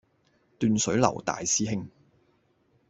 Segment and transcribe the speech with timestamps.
[0.57, 1.87] 斷水流大師兄